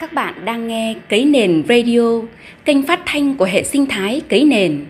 Các 0.00 0.12
bạn 0.12 0.44
đang 0.44 0.68
nghe 0.68 0.94
Cấy 1.08 1.24
Nền 1.24 1.62
Radio, 1.68 2.20
kênh 2.64 2.86
phát 2.86 3.00
thanh 3.06 3.36
của 3.36 3.44
hệ 3.44 3.64
sinh 3.64 3.86
thái 3.86 4.20
Cấy 4.28 4.44
Nền. 4.44 4.86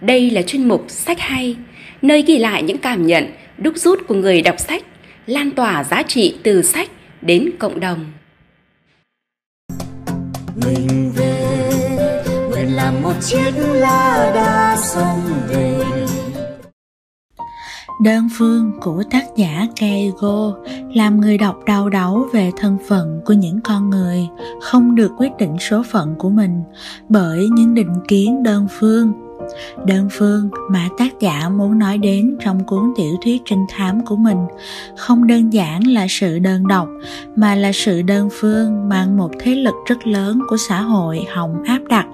Đây 0.00 0.30
là 0.30 0.42
chuyên 0.42 0.68
mục 0.68 0.84
Sách 0.88 1.20
Hay, 1.20 1.56
nơi 2.02 2.22
ghi 2.22 2.38
lại 2.38 2.62
những 2.62 2.78
cảm 2.78 3.06
nhận, 3.06 3.26
đúc 3.58 3.74
rút 3.76 3.98
của 4.08 4.14
người 4.14 4.42
đọc 4.42 4.60
sách, 4.60 4.82
lan 5.26 5.50
tỏa 5.50 5.84
giá 5.84 6.02
trị 6.02 6.36
từ 6.42 6.62
sách 6.62 6.88
đến 7.22 7.50
cộng 7.58 7.80
đồng. 7.80 8.12
Mình 10.66 11.12
về, 11.16 12.22
nguyện 12.50 12.76
làm 12.76 13.02
một 13.02 13.14
chiếc 13.22 13.52
lá 13.56 14.32
đa 14.34 14.76
sông 14.76 15.20
về 15.48 15.78
Đơn 18.00 18.28
phương 18.38 18.72
của 18.80 19.02
tác 19.10 19.24
giả 19.36 19.66
Keigo, 19.76 20.54
làm 20.94 21.20
người 21.20 21.38
đọc 21.38 21.56
đau 21.66 21.88
đáu 21.88 22.28
về 22.32 22.50
thân 22.56 22.78
phận 22.88 23.20
của 23.24 23.32
những 23.32 23.60
con 23.60 23.90
người 23.90 24.28
không 24.60 24.94
được 24.94 25.12
quyết 25.16 25.32
định 25.38 25.56
số 25.60 25.82
phận 25.90 26.14
của 26.18 26.30
mình 26.30 26.62
bởi 27.08 27.48
những 27.52 27.74
định 27.74 27.94
kiến 28.08 28.42
đơn 28.42 28.66
phương 28.70 29.23
đơn 29.86 30.08
phương 30.12 30.50
mà 30.70 30.88
tác 30.98 31.20
giả 31.20 31.48
muốn 31.48 31.78
nói 31.78 31.98
đến 31.98 32.36
trong 32.44 32.64
cuốn 32.64 32.92
tiểu 32.96 33.16
thuyết 33.24 33.42
trinh 33.44 33.66
thám 33.70 34.04
của 34.06 34.16
mình 34.16 34.38
không 34.96 35.26
đơn 35.26 35.52
giản 35.52 35.86
là 35.86 36.06
sự 36.08 36.38
đơn 36.38 36.66
độc, 36.66 36.88
mà 37.36 37.54
là 37.54 37.70
sự 37.74 38.02
đơn 38.02 38.28
phương 38.32 38.88
mang 38.88 39.16
một 39.16 39.30
thế 39.40 39.54
lực 39.54 39.74
rất 39.86 40.06
lớn 40.06 40.40
của 40.48 40.56
xã 40.68 40.80
hội 40.80 41.24
hòng 41.34 41.62
áp 41.62 41.80
đặt, 41.88 42.06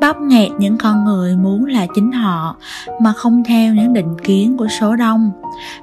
bóp 0.00 0.16
nghẹt 0.20 0.50
những 0.58 0.78
con 0.78 1.04
người 1.04 1.36
muốn 1.36 1.64
là 1.64 1.86
chính 1.94 2.12
họ, 2.12 2.56
mà 3.02 3.12
không 3.12 3.42
theo 3.44 3.74
những 3.74 3.92
định 3.92 4.16
kiến 4.24 4.56
của 4.56 4.68
số 4.80 4.96
đông. 4.96 5.30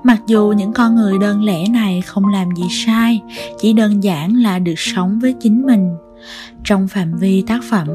Mặc 0.03 0.19
dù 0.27 0.53
những 0.57 0.73
con 0.73 0.95
người 0.95 1.17
đơn 1.17 1.43
lẻ 1.43 1.67
này 1.69 2.01
không 2.01 2.27
làm 2.27 2.51
gì 2.55 2.63
sai, 2.85 3.21
chỉ 3.59 3.73
đơn 3.73 4.03
giản 4.03 4.35
là 4.35 4.59
được 4.59 4.73
sống 4.77 5.19
với 5.21 5.35
chính 5.39 5.65
mình 5.65 5.89
trong 6.63 6.87
phạm 6.87 7.17
vi 7.17 7.43
tác 7.47 7.61
phẩm, 7.69 7.87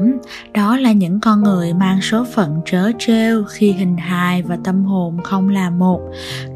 đó 0.53 0.77
là 0.77 0.91
những 0.91 1.19
con 1.19 1.43
người 1.43 1.73
mang 1.73 2.01
số 2.01 2.25
phận 2.33 2.61
trớ 2.65 2.91
trêu 2.99 3.43
khi 3.49 3.71
hình 3.71 3.97
hài 3.97 4.43
và 4.43 4.57
tâm 4.63 4.85
hồn 4.85 5.17
không 5.23 5.49
là 5.49 5.69
một. 5.69 6.01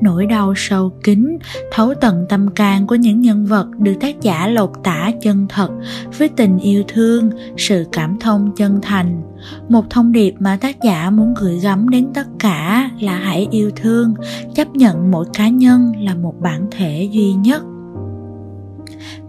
Nỗi 0.02 0.26
đau 0.26 0.54
sâu 0.56 0.92
kín, 1.04 1.38
thấu 1.72 1.94
tận 2.02 2.26
tâm 2.30 2.48
can 2.56 2.88
của 2.88 2.96
những 2.96 3.22
nhân 3.22 3.46
vật 3.46 3.68
được 3.80 3.94
tác 4.00 4.22
giả 4.22 4.48
lột 4.48 4.72
tả 4.84 5.12
chân 5.22 5.46
thật 5.50 5.70
với 6.18 6.30
tình 6.30 6.58
yêu 6.58 6.84
thương, 6.88 7.30
sự 7.58 7.86
cảm 7.92 8.20
thông 8.20 8.56
chân 8.56 8.80
thành. 8.82 9.22
Một 9.70 9.90
thông 9.90 10.12
điệp 10.12 10.34
mà 10.40 10.58
tác 10.62 10.84
giả 10.84 11.10
muốn 11.10 11.34
gửi 11.34 11.60
gắm 11.60 11.90
đến 11.90 12.08
tất 12.14 12.28
cả 12.40 12.90
là 13.00 13.18
hãy 13.18 13.48
yêu 13.52 13.72
thương, 13.76 14.14
chấp 14.56 14.76
nhận 14.76 15.12
mỗi 15.12 15.26
cá 15.34 15.50
nhân 15.50 15.92
là 16.00 16.16
một 16.16 16.34
bản 16.42 16.68
thể 16.72 17.10
duy 17.12 17.34
nhất 17.34 17.64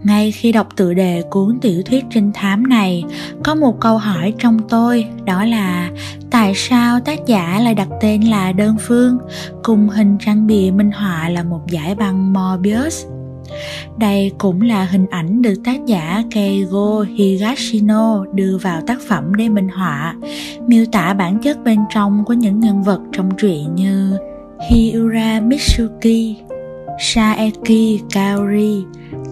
ngay 0.03 0.31
khi 0.31 0.51
đọc 0.51 0.67
tựa 0.75 0.93
đề 0.93 1.23
cuốn 1.29 1.59
tiểu 1.61 1.81
thuyết 1.85 2.05
trinh 2.09 2.31
thám 2.33 2.67
này 2.67 3.03
có 3.43 3.55
một 3.55 3.79
câu 3.79 3.97
hỏi 3.97 4.33
trong 4.39 4.59
tôi 4.69 5.05
đó 5.25 5.45
là 5.45 5.91
tại 6.31 6.53
sao 6.55 6.99
tác 6.99 7.25
giả 7.25 7.59
lại 7.63 7.75
đặt 7.75 7.87
tên 8.01 8.21
là 8.21 8.51
đơn 8.51 8.75
phương 8.79 9.17
cùng 9.63 9.89
hình 9.89 10.17
trang 10.25 10.47
bìa 10.47 10.71
minh 10.71 10.91
họa 10.91 11.29
là 11.29 11.43
một 11.43 11.61
giải 11.67 11.95
băng 11.95 12.33
morbius? 12.33 13.05
Đây 13.97 14.31
cũng 14.37 14.61
là 14.61 14.85
hình 14.85 15.05
ảnh 15.09 15.41
được 15.41 15.55
tác 15.65 15.85
giả 15.85 16.23
Keigo 16.31 17.01
Higashino 17.01 18.25
đưa 18.33 18.57
vào 18.57 18.81
tác 18.87 18.97
phẩm 19.07 19.35
để 19.35 19.49
minh 19.49 19.69
họa, 19.69 20.15
miêu 20.67 20.85
tả 20.91 21.13
bản 21.13 21.39
chất 21.39 21.63
bên 21.63 21.79
trong 21.93 22.25
của 22.25 22.33
những 22.33 22.59
nhân 22.59 22.83
vật 22.83 22.99
trong 23.11 23.31
truyện 23.37 23.75
như 23.75 24.17
Hiura 24.69 25.39
Mitsuki, 25.39 26.35
Saeki 26.99 28.01
Kaori, 28.13 28.83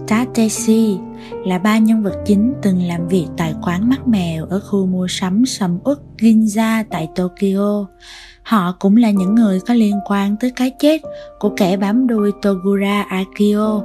Tateshi 0.08 0.98
là 1.44 1.58
ba 1.58 1.78
nhân 1.78 2.02
vật 2.02 2.22
chính 2.26 2.54
từng 2.62 2.82
làm 2.82 3.08
việc 3.08 3.26
tại 3.36 3.54
quán 3.62 3.88
mắt 3.88 4.08
mèo 4.08 4.44
ở 4.44 4.60
khu 4.60 4.86
mua 4.86 5.06
sắm 5.08 5.46
sầm 5.46 5.78
uất 5.84 5.98
Ginza 6.18 6.84
tại 6.90 7.08
Tokyo. 7.14 7.86
Họ 8.42 8.72
cũng 8.80 8.96
là 8.96 9.10
những 9.10 9.34
người 9.34 9.60
có 9.60 9.74
liên 9.74 10.00
quan 10.06 10.36
tới 10.40 10.52
cái 10.56 10.72
chết 10.78 11.02
của 11.38 11.50
kẻ 11.56 11.76
bám 11.76 12.06
đuôi 12.06 12.32
Togura 12.42 13.02
Akio 13.02 13.82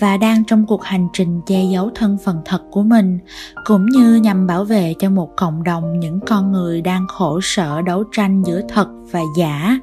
và 0.00 0.16
đang 0.16 0.44
trong 0.44 0.66
cuộc 0.66 0.84
hành 0.84 1.08
trình 1.12 1.40
che 1.46 1.64
giấu 1.72 1.90
thân 1.94 2.18
phận 2.24 2.36
thật 2.44 2.62
của 2.70 2.82
mình, 2.82 3.18
cũng 3.64 3.86
như 3.86 4.14
nhằm 4.14 4.46
bảo 4.46 4.64
vệ 4.64 4.94
cho 4.98 5.10
một 5.10 5.30
cộng 5.36 5.62
đồng 5.62 6.00
những 6.00 6.20
con 6.26 6.52
người 6.52 6.82
đang 6.82 7.06
khổ 7.08 7.40
sở 7.42 7.82
đấu 7.82 8.04
tranh 8.12 8.42
giữa 8.42 8.60
thật 8.68 8.88
và 9.10 9.20
giả, 9.36 9.78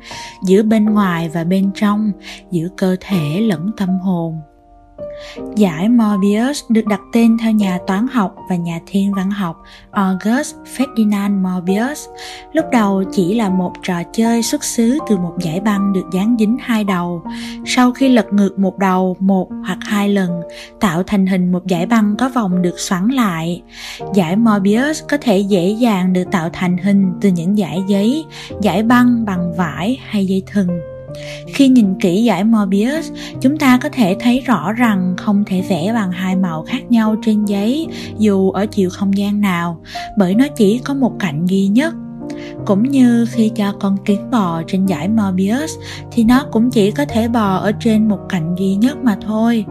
giữa 0.46 0.64
bên 0.64 0.86
ngoài 0.86 1.30
và 1.34 1.44
bên 1.44 1.72
trong, 1.76 2.12
giữa 2.52 2.68
cơ 2.78 2.96
thể 3.00 3.42
lẫn 3.42 3.72
tâm 3.78 4.00
hồn. 4.00 4.42
Giải 5.56 5.90
Mobius 5.90 6.64
được 6.70 6.86
đặt 6.86 7.02
tên 7.14 7.38
theo 7.38 7.52
nhà 7.52 7.80
toán 7.88 8.08
học 8.08 8.36
và 8.50 8.56
nhà 8.56 8.80
thiên 8.86 9.14
văn 9.14 9.32
học 9.32 9.64
August 9.92 10.56
Ferdinand 10.78 11.42
Mobius. 11.42 12.08
Lúc 12.54 12.66
đầu 12.72 13.04
chỉ 13.12 13.34
là 13.34 13.50
một 13.50 13.74
trò 13.84 14.04
chơi 14.14 14.44
xuất 14.44 14.64
xứ 14.64 14.98
từ 15.10 15.18
một 15.18 15.34
giải 15.40 15.60
băng 15.60 15.94
được 15.94 16.06
dán 16.14 16.36
dính 16.40 16.58
hai 16.62 16.84
đầu. 16.84 17.24
Sau 17.66 17.92
khi 17.92 18.10
lật 18.10 18.34
ngược 18.34 18.60
một 18.60 18.78
đầu 18.78 19.18
một 19.20 19.50
hoặc 19.66 19.80
hai 19.82 20.10
lần, 20.10 20.42
tạo 20.80 21.04
thành 21.04 21.26
hình 21.26 21.52
một 21.52 21.68
giải 21.68 21.86
băng 21.86 22.16
có 22.18 22.30
vòng 22.30 22.62
được 22.62 22.80
xoắn 22.80 23.08
lại. 23.08 23.62
Giải 24.14 24.36
Mobius 24.36 25.04
có 25.10 25.18
thể 25.22 25.38
dễ 25.38 25.70
dàng 25.70 26.14
được 26.14 26.32
tạo 26.32 26.50
thành 26.54 26.78
hình 26.78 27.14
từ 27.22 27.30
những 27.30 27.58
giải 27.58 27.84
giấy, 27.88 28.26
giải 28.62 28.84
băng 28.84 29.26
bằng 29.26 29.54
vải 29.58 30.00
hay 30.10 30.26
dây 30.26 30.44
thừng. 30.48 30.95
Khi 31.54 31.68
nhìn 31.68 31.94
kỹ 32.00 32.24
giải 32.24 32.44
Mobius, 32.44 33.12
chúng 33.42 33.58
ta 33.58 33.80
có 33.84 33.90
thể 33.90 34.16
thấy 34.20 34.40
rõ 34.46 34.74
rằng 34.74 35.14
không 35.18 35.44
thể 35.46 35.62
vẽ 35.70 35.94
bằng 35.94 36.12
hai 36.12 36.36
màu 36.36 36.64
khác 36.64 36.92
nhau 36.92 37.16
trên 37.26 37.46
giấy 37.46 37.88
dù 38.20 38.52
ở 38.52 38.66
chiều 38.66 38.90
không 38.90 39.18
gian 39.18 39.42
nào, 39.42 39.82
bởi 40.18 40.36
nó 40.36 40.48
chỉ 40.48 40.78
có 40.84 40.94
một 40.94 41.12
cạnh 41.20 41.46
duy 41.46 41.68
nhất 41.68 41.94
cũng 42.66 42.84
như 42.84 43.26
khi 43.32 43.52
cho 43.56 43.74
con 43.80 43.98
kiến 44.06 44.32
bò 44.32 44.62
trên 44.68 44.88
dải 44.88 45.10
Mobius 45.10 45.72
thì 46.12 46.24
nó 46.24 46.46
cũng 46.52 46.72
chỉ 46.72 46.92
có 46.92 47.06
thể 47.06 47.28
bò 47.28 47.56
ở 47.56 47.72
trên 47.80 48.08
một 48.08 48.20
cạnh 48.30 48.56
duy 48.58 48.76
nhất 48.76 48.98
mà 49.04 49.18
thôi. 49.22 49.66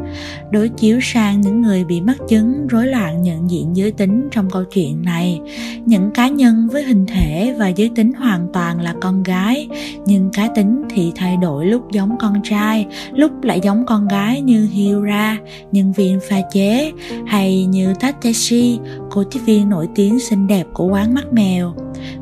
Đối 0.50 0.68
chiếu 0.68 0.98
sang 1.02 1.40
những 1.40 1.62
người 1.62 1.84
bị 1.84 2.00
mắc 2.00 2.16
chứng 2.28 2.66
rối 2.66 2.86
loạn 2.86 3.22
nhận 3.22 3.50
diện 3.50 3.76
giới 3.76 3.90
tính 3.90 4.28
trong 4.30 4.50
câu 4.50 4.64
chuyện 4.64 5.02
này, 5.02 5.40
những 5.86 6.10
cá 6.10 6.28
nhân 6.28 6.68
với 6.68 6.82
hình 6.82 7.06
thể 7.06 7.54
và 7.58 7.68
giới 7.68 7.90
tính 7.94 8.12
hoàn 8.12 8.46
toàn 8.52 8.80
là 8.80 8.94
con 9.00 9.22
gái, 9.22 9.68
nhưng 10.06 10.30
cá 10.30 10.48
tính 10.48 10.82
thì 10.90 11.12
thay 11.16 11.36
đổi 11.36 11.66
lúc 11.66 11.92
giống 11.92 12.16
con 12.20 12.34
trai, 12.44 12.86
lúc 13.12 13.42
lại 13.42 13.60
giống 13.62 13.86
con 13.86 14.08
gái 14.08 14.40
như 14.40 14.68
Hira, 14.72 15.38
nhân 15.72 15.92
viên 15.92 16.20
pha 16.28 16.40
chế, 16.52 16.92
hay 17.26 17.64
như 17.64 17.94
Tateshi, 18.00 18.78
cô 19.10 19.24
tiếp 19.24 19.40
viên 19.46 19.68
nổi 19.68 19.88
tiếng 19.94 20.20
xinh 20.20 20.46
đẹp 20.46 20.64
của 20.72 20.86
quán 20.86 21.14
mắt 21.14 21.32
mèo 21.32 21.74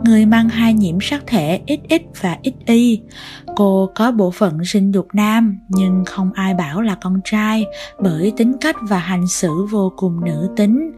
người 0.05 0.27
mang 0.27 0.49
hai 0.49 0.75
nhiễm 0.75 1.01
sắc 1.01 1.23
thể 1.27 1.61
XX 1.69 2.23
và 2.23 2.37
XY. 2.67 3.01
Cô 3.57 3.91
có 3.95 4.13
bộ 4.13 4.31
phận 4.31 4.65
sinh 4.65 4.91
dục 4.91 5.09
nam 5.13 5.59
nhưng 5.69 6.05
không 6.07 6.33
ai 6.35 6.55
bảo 6.55 6.81
là 6.81 6.95
con 6.95 7.21
trai 7.25 7.67
bởi 8.01 8.33
tính 8.37 8.53
cách 8.61 8.77
và 8.83 8.99
hành 8.99 9.29
xử 9.29 9.67
vô 9.71 9.93
cùng 9.97 10.25
nữ 10.25 10.49
tính. 10.57 10.91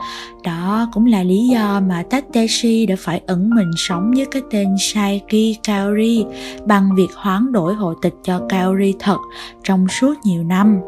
Đó 0.44 0.88
cũng 0.92 1.06
là 1.06 1.22
lý 1.22 1.48
do 1.48 1.80
mà 1.80 2.04
Tateshi 2.10 2.86
đã 2.86 2.94
phải 2.98 3.20
ẩn 3.26 3.50
mình 3.50 3.70
sống 3.76 4.12
với 4.16 4.26
cái 4.30 4.42
tên 4.50 4.68
Saiki 4.78 5.58
Kaori 5.64 6.24
bằng 6.66 6.94
việc 6.96 7.08
hoán 7.14 7.52
đổi 7.52 7.74
hộ 7.74 7.94
tịch 7.94 8.14
cho 8.24 8.40
Kaori 8.48 8.94
thật 8.98 9.18
trong 9.62 9.88
suốt 9.88 10.14
nhiều 10.24 10.44
năm. 10.44 10.80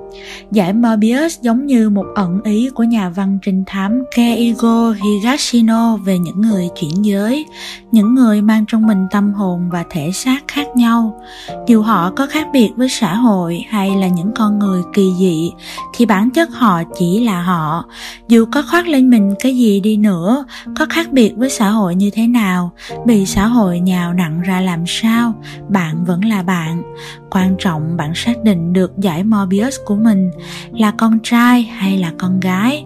Giải 0.52 0.72
Mobius 0.72 1.40
giống 1.40 1.66
như 1.66 1.90
một 1.90 2.06
ẩn 2.14 2.42
ý 2.44 2.70
của 2.74 2.84
nhà 2.84 3.08
văn 3.08 3.38
trinh 3.42 3.64
thám 3.66 4.02
Keigo 4.16 4.90
Higashino 4.90 5.96
về 5.96 6.18
những 6.18 6.40
người 6.40 6.68
chuyển 6.80 7.04
giới, 7.04 7.46
những 7.92 8.14
người 8.14 8.42
mang 8.42 8.64
trong 8.68 8.86
mình 8.86 9.06
tâm 9.10 9.32
hồn 9.32 9.70
và 9.70 9.84
thể 9.90 10.10
xác 10.12 10.40
khác 10.48 10.66
nhau. 10.76 11.20
Dù 11.66 11.82
họ 11.82 12.10
có 12.10 12.26
khác 12.26 12.46
biệt 12.52 12.70
với 12.76 12.88
xã 12.88 13.14
hội 13.14 13.64
hay 13.68 13.96
là 13.96 14.08
những 14.08 14.32
con 14.36 14.58
người 14.58 14.82
kỳ 14.94 15.12
dị 15.18 15.52
thì 15.94 16.06
bản 16.06 16.30
chất 16.30 16.48
họ 16.52 16.82
chỉ 16.98 17.24
là 17.24 17.42
họ. 17.42 17.84
Dù 18.28 18.44
có 18.52 18.62
khoác 18.70 18.88
lên 18.88 19.10
mình 19.10 19.34
cái 19.38 19.56
gì 19.56 19.80
đi 19.80 19.96
nữa, 19.96 20.44
có 20.78 20.86
khác 20.90 21.12
biệt 21.12 21.32
với 21.36 21.50
xã 21.50 21.70
hội 21.70 21.94
như 21.94 22.10
thế 22.10 22.26
nào, 22.26 22.70
bị 23.06 23.26
xã 23.26 23.46
hội 23.46 23.80
nhào 23.80 24.12
nặng 24.14 24.40
ra 24.40 24.60
làm 24.60 24.84
sao, 24.86 25.34
bạn 25.68 26.04
vẫn 26.04 26.24
là 26.24 26.42
bạn. 26.42 26.82
Quan 27.30 27.56
trọng 27.58 27.96
bạn 27.96 28.12
xác 28.14 28.42
định 28.44 28.72
được 28.72 28.92
giải 28.98 29.24
Mobius 29.24 29.76
của 29.84 29.96
mình 29.96 30.30
là 30.72 30.90
con 30.90 31.18
trai 31.22 31.62
hay 31.62 31.98
là 31.98 32.12
con 32.18 32.40
gái 32.40 32.84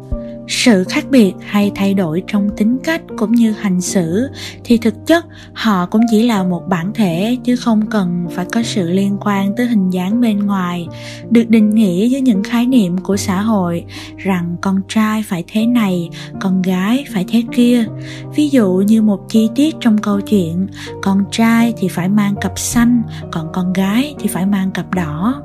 sự 0.50 0.84
khác 0.84 1.04
biệt 1.10 1.32
hay 1.46 1.72
thay 1.74 1.94
đổi 1.94 2.22
trong 2.26 2.50
tính 2.56 2.78
cách 2.84 3.02
cũng 3.16 3.32
như 3.32 3.52
hành 3.52 3.80
xử, 3.80 4.28
thì 4.64 4.76
thực 4.76 5.06
chất 5.06 5.26
họ 5.52 5.86
cũng 5.86 6.02
chỉ 6.10 6.22
là 6.22 6.42
một 6.42 6.62
bản 6.68 6.92
thể 6.94 7.36
chứ 7.44 7.56
không 7.56 7.86
cần 7.86 8.26
phải 8.30 8.46
có 8.52 8.62
sự 8.62 8.90
liên 8.90 9.16
quan 9.20 9.56
tới 9.56 9.66
hình 9.66 9.90
dáng 9.90 10.20
bên 10.20 10.38
ngoài. 10.38 10.86
Được 11.30 11.48
định 11.48 11.70
nghĩa 11.70 12.08
với 12.10 12.20
những 12.20 12.42
khái 12.42 12.66
niệm 12.66 12.98
của 12.98 13.16
xã 13.16 13.42
hội 13.42 13.84
rằng 14.16 14.56
con 14.60 14.80
trai 14.88 15.22
phải 15.22 15.44
thế 15.48 15.66
này, 15.66 16.10
con 16.40 16.62
gái 16.62 17.04
phải 17.12 17.24
thế 17.28 17.42
kia. 17.52 17.84
Ví 18.34 18.48
dụ 18.48 18.82
như 18.86 19.02
một 19.02 19.28
chi 19.28 19.48
tiết 19.54 19.76
trong 19.80 19.98
câu 19.98 20.20
chuyện, 20.20 20.66
con 21.02 21.24
trai 21.30 21.74
thì 21.78 21.88
phải 21.88 22.08
mang 22.08 22.34
cặp 22.40 22.58
xanh, 22.58 23.02
còn 23.32 23.52
con 23.52 23.72
gái 23.72 24.14
thì 24.18 24.28
phải 24.28 24.46
mang 24.46 24.70
cặp 24.70 24.94
đỏ 24.94 25.42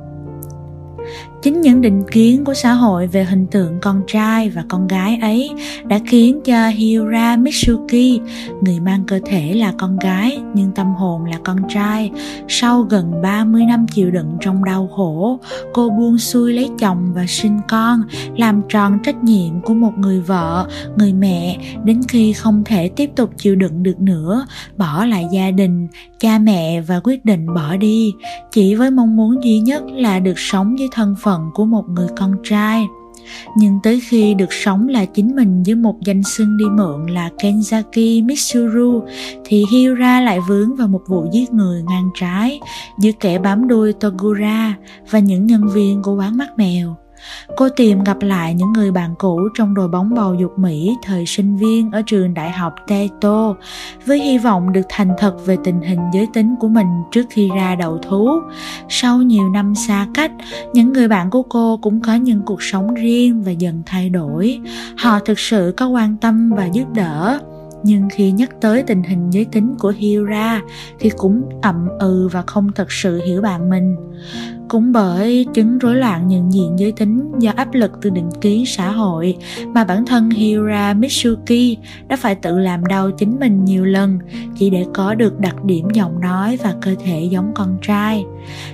chính 1.46 1.62
những 1.62 1.82
định 1.82 2.04
kiến 2.12 2.46
của 2.46 2.54
xã 2.54 2.74
hội 2.74 3.08
về 3.08 3.24
hình 3.24 3.48
tượng 3.48 3.80
con 3.82 4.02
trai 4.08 4.50
và 4.50 4.64
con 4.70 4.88
gái 4.88 5.18
ấy 5.22 5.52
đã 5.88 6.00
khiến 6.06 6.42
cho 6.46 6.68
Hira 6.68 7.36
Mitsuki, 7.36 8.22
người 8.62 8.80
mang 8.80 9.04
cơ 9.08 9.20
thể 9.26 9.54
là 9.54 9.74
con 9.78 9.98
gái 10.00 10.38
nhưng 10.54 10.72
tâm 10.72 10.96
hồn 10.96 11.26
là 11.26 11.38
con 11.44 11.58
trai, 11.70 12.12
sau 12.48 12.82
gần 12.82 13.22
30 13.22 13.66
năm 13.66 13.86
chịu 13.88 14.12
đựng 14.12 14.38
trong 14.42 14.64
đau 14.64 14.90
khổ, 14.96 15.40
cô 15.74 15.90
buông 15.90 16.18
xuôi 16.18 16.54
lấy 16.54 16.70
chồng 16.80 17.12
và 17.16 17.26
sinh 17.28 17.60
con, 17.68 18.02
làm 18.38 18.62
tròn 18.70 19.00
trách 19.04 19.24
nhiệm 19.24 19.62
của 19.62 19.74
một 19.74 19.92
người 19.98 20.22
vợ, 20.22 20.68
người 20.98 21.14
mẹ 21.14 21.58
đến 21.84 22.02
khi 22.08 22.34
không 22.34 22.64
thể 22.66 22.90
tiếp 22.90 23.10
tục 23.16 23.30
chịu 23.38 23.56
đựng 23.56 23.84
được 23.84 24.00
nữa, 24.00 24.46
bỏ 24.78 25.06
lại 25.06 25.28
gia 25.32 25.52
đình, 25.52 25.88
cha 26.20 26.40
mẹ 26.40 26.82
và 26.82 27.00
quyết 27.04 27.26
định 27.26 27.54
bỏ 27.54 27.76
đi, 27.76 28.14
chỉ 28.52 28.76
với 28.76 28.92
mong 28.92 29.16
muốn 29.16 29.44
duy 29.44 29.60
nhất 29.60 29.84
là 29.88 30.20
được 30.20 30.40
sống 30.40 30.76
với 30.80 30.88
thân 30.92 31.16
phận 31.22 31.35
của 31.54 31.66
một 31.66 31.90
người 31.90 32.08
con 32.18 32.36
trai 32.44 32.88
nhưng 33.58 33.80
tới 33.84 34.00
khi 34.00 34.34
được 34.34 34.54
sống 34.54 34.88
là 34.88 35.06
chính 35.06 35.36
mình 35.36 35.64
với 35.66 35.76
một 35.76 35.96
danh 36.06 36.24
xưng 36.24 36.58
đi 36.58 36.66
mượn 36.66 37.06
là 37.06 37.30
Kenzaki 37.38 38.26
Mitsuru, 38.26 39.04
thì 39.46 39.66
Hira 39.72 40.22
lại 40.22 40.40
vướng 40.48 40.76
vào 40.76 40.88
một 40.88 41.02
vụ 41.08 41.26
giết 41.34 41.54
người 41.54 41.84
ngang 41.84 42.10
trái 42.20 42.60
giữa 43.00 43.12
kẻ 43.20 43.40
bám 43.40 43.68
đuôi 43.68 43.94
Togura 43.94 44.78
và 45.10 45.20
những 45.20 45.46
nhân 45.46 45.68
viên 45.68 46.02
của 46.02 46.16
quán 46.16 46.38
mắt 46.38 46.58
mèo. 46.58 46.96
Cô 47.58 47.70
tìm 47.70 48.04
gặp 48.04 48.18
lại 48.22 48.54
những 48.54 48.74
người 48.74 48.92
bạn 48.92 49.16
cũ 49.18 49.40
trong 49.58 49.74
đội 49.74 49.88
bóng 49.88 50.16
bầu 50.16 50.34
dục 50.34 50.60
Mỹ 50.60 50.96
thời 51.04 51.26
sinh 51.26 51.58
viên 51.58 51.92
ở 51.92 52.02
trường 52.06 52.34
đại 52.34 52.52
học 52.52 52.76
Teto 52.88 53.56
với 54.06 54.20
hy 54.20 54.38
vọng 54.38 54.72
được 54.72 54.86
thành 54.90 55.14
thật 55.18 55.46
về 55.46 55.58
tình 55.64 55.82
hình 55.82 56.00
giới 56.14 56.28
tính 56.34 56.56
của 56.60 56.68
mình 56.68 56.88
trước 57.12 57.26
khi 57.30 57.50
ra 57.56 57.76
đầu 57.76 57.98
thú. 57.98 58.30
Sau 58.90 59.22
nhiều 59.22 59.50
năm 59.50 59.76
xa 59.76 60.08
cách, 60.14 60.32
những 60.74 60.94
người 60.94 61.08
bạn 61.08 61.30
của 61.30 61.44
cô 61.44 61.80
cũng 61.82 62.02
có 62.02 62.16
những 62.16 62.42
cuộc 62.46 62.64
sống 62.64 62.94
riêng 62.94 63.44
và 63.44 63.52
dần 63.52 63.84
thay 63.86 64.10
đổi. 64.10 64.60
Họ 64.98 65.20
thực 65.20 65.40
sự 65.40 65.74
có 65.78 65.88
quan 65.88 66.18
tâm 66.18 66.52
và 66.56 66.66
giúp 66.66 66.86
đỡ 66.94 67.40
nhưng 67.86 68.10
khi 68.10 68.32
nhắc 68.32 68.50
tới 68.62 68.84
tình 68.84 69.04
hình 69.04 69.30
giới 69.30 69.46
tính 69.46 69.76
của 69.80 69.94
Hira 69.98 70.62
thì 71.00 71.10
cũng 71.10 71.62
ậm 71.62 71.88
ừ 72.00 72.30
và 72.32 72.42
không 72.42 72.72
thật 72.76 72.92
sự 72.92 73.22
hiểu 73.26 73.42
bạn 73.42 73.70
mình 73.70 73.96
cũng 74.70 74.92
bởi 74.92 75.46
chứng 75.54 75.78
rối 75.78 75.96
loạn 75.96 76.28
nhận 76.28 76.54
diện 76.54 76.80
giới 76.80 76.92
tính 76.92 77.32
do 77.40 77.52
áp 77.56 77.74
lực 77.74 77.92
từ 78.02 78.10
định 78.10 78.30
kiến 78.42 78.66
xã 78.66 78.92
hội 78.92 79.38
mà 79.68 79.84
bản 79.84 80.06
thân 80.06 80.30
Hira 80.30 80.94
Mitsuki 80.94 81.78
đã 82.08 82.16
phải 82.16 82.36
tự 82.36 82.60
làm 82.60 82.86
đau 82.86 83.12
chính 83.12 83.40
mình 83.40 83.66
nhiều 83.66 83.86
lần 83.86 84.20
chỉ 84.56 84.70
để 84.70 84.86
có 84.94 85.16
được 85.16 85.40
đặc 85.40 85.64
điểm 85.64 85.90
giọng 85.90 86.20
nói 86.20 86.58
và 86.64 86.74
cơ 86.82 86.96
thể 87.06 87.28
giống 87.32 87.52
con 87.56 87.78
trai. 87.82 88.26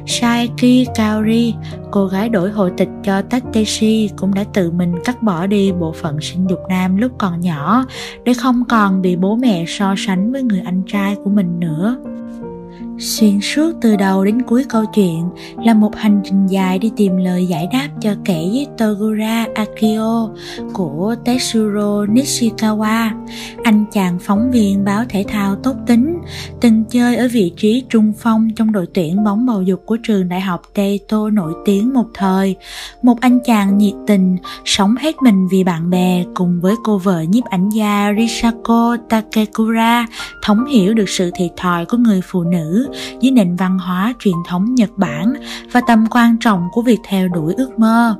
Saiki 0.05 0.87
Kaori, 0.95 1.53
cô 1.91 2.07
gái 2.07 2.29
đổi 2.29 2.51
hộ 2.51 2.69
tịch 2.69 2.89
cho 3.03 3.21
Takeshi 3.21 4.09
cũng 4.17 4.33
đã 4.33 4.43
tự 4.53 4.71
mình 4.71 4.93
cắt 5.05 5.23
bỏ 5.23 5.47
đi 5.47 5.71
bộ 5.71 5.93
phận 6.01 6.21
sinh 6.21 6.47
dục 6.49 6.59
nam 6.69 6.97
lúc 6.97 7.11
còn 7.17 7.39
nhỏ 7.39 7.85
để 8.23 8.33
không 8.33 8.63
còn 8.69 9.01
bị 9.01 9.15
bố 9.15 9.35
mẹ 9.35 9.65
so 9.67 9.95
sánh 9.97 10.31
với 10.31 10.43
người 10.43 10.61
anh 10.65 10.83
trai 10.87 11.15
của 11.23 11.29
mình 11.29 11.59
nữa. 11.59 11.97
Xuyên 13.01 13.39
suốt 13.41 13.71
từ 13.81 13.95
đầu 13.95 14.25
đến 14.25 14.41
cuối 14.41 14.65
câu 14.69 14.85
chuyện 14.85 15.29
là 15.63 15.73
một 15.73 15.95
hành 15.95 16.21
trình 16.23 16.47
dài 16.47 16.79
đi 16.79 16.91
tìm 16.95 17.17
lời 17.17 17.45
giải 17.45 17.67
đáp 17.71 17.89
cho 18.01 18.15
kẻ 18.25 18.37
với 18.37 18.67
Togura 18.77 19.47
Akio 19.55 20.29
của 20.73 21.15
Tetsuro 21.25 22.05
Nishikawa, 22.05 23.09
anh 23.63 23.85
chàng 23.91 24.19
phóng 24.19 24.51
viên 24.51 24.85
báo 24.85 25.03
thể 25.09 25.25
thao 25.27 25.55
tốt 25.55 25.75
tính, 25.87 26.17
từng 26.59 26.83
chơi 26.89 27.15
ở 27.15 27.27
vị 27.31 27.53
trí 27.57 27.83
trung 27.89 28.13
phong 28.19 28.49
trong 28.55 28.71
đội 28.71 28.85
tuyển 28.93 29.23
bóng 29.23 29.45
bầu 29.45 29.61
dục 29.61 29.83
của 29.85 29.97
trường 30.03 30.29
đại 30.29 30.41
học 30.41 30.61
Teito 30.73 31.29
nổi 31.29 31.53
tiếng 31.65 31.93
một 31.93 32.07
thời. 32.13 32.55
Một 33.01 33.21
anh 33.21 33.39
chàng 33.45 33.77
nhiệt 33.77 33.95
tình, 34.07 34.37
sống 34.65 34.95
hết 34.99 35.15
mình 35.23 35.47
vì 35.51 35.63
bạn 35.63 35.89
bè 35.89 36.23
cùng 36.33 36.61
với 36.61 36.75
cô 36.83 36.97
vợ 36.97 37.21
nhiếp 37.21 37.43
ảnh 37.43 37.69
gia 37.69 38.13
Risako 38.17 38.97
Takekura, 39.09 40.07
thống 40.43 40.65
hiểu 40.65 40.93
được 40.93 41.09
sự 41.09 41.31
thiệt 41.35 41.51
thòi 41.57 41.85
của 41.85 41.97
người 41.97 42.21
phụ 42.23 42.43
nữ 42.43 42.87
với 43.21 43.31
nền 43.31 43.55
văn 43.55 43.79
hóa 43.79 44.13
truyền 44.19 44.35
thống 44.47 44.75
Nhật 44.75 44.89
Bản 44.97 45.33
và 45.71 45.81
tầm 45.87 46.05
quan 46.11 46.37
trọng 46.37 46.67
của 46.71 46.81
việc 46.81 46.99
theo 47.07 47.27
đuổi 47.27 47.53
ước 47.57 47.79
mơ. 47.79 48.15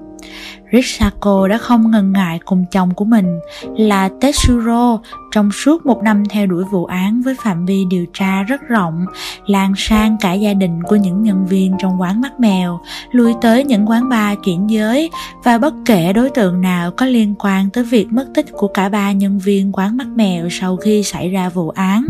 Risako 0.72 1.48
đã 1.48 1.58
không 1.58 1.92
ngần 1.92 2.12
ngại 2.12 2.40
cùng 2.46 2.66
chồng 2.72 2.94
của 2.94 3.06
mình 3.06 3.40
là 3.78 4.10
Tetsuro 4.22 5.00
trong 5.32 5.52
suốt 5.52 5.86
một 5.86 6.04
năm 6.04 6.24
theo 6.30 6.48
đuổi 6.48 6.64
vụ 6.72 6.86
án 6.86 7.22
với 7.22 7.36
phạm 7.44 7.66
vi 7.66 7.86
điều 7.90 8.06
tra 8.14 8.44
rất 8.44 8.62
rộng, 8.68 9.06
lan 9.46 9.74
sang 9.78 10.18
cả 10.22 10.34
gia 10.34 10.54
đình 10.54 10.84
của 10.84 10.96
những 10.96 11.24
nhân 11.24 11.46
viên 11.46 11.76
trong 11.80 12.02
quán 12.02 12.22
mắt 12.22 12.40
mèo, 12.40 12.80
lui 13.12 13.34
tới 13.42 13.64
những 13.64 13.90
quán 13.90 14.10
bar 14.10 14.38
chuyển 14.44 14.70
giới 14.70 15.10
và 15.44 15.58
bất 15.58 15.74
kể 15.86 16.14
đối 16.14 16.30
tượng 16.30 16.62
nào 16.62 16.92
có 16.92 17.06
liên 17.06 17.36
quan 17.40 17.70
tới 17.70 17.84
việc 17.84 18.08
mất 18.12 18.26
tích 18.34 18.46
của 18.52 18.68
cả 18.68 18.90
ba 18.90 19.12
nhân 19.12 19.40
viên 19.40 19.72
quán 19.72 19.98
mắt 19.98 20.08
mèo 20.16 20.48
sau 20.50 20.78
khi 20.78 21.04
xảy 21.04 21.30
ra 21.30 21.50
vụ 21.50 21.70
án. 21.70 22.06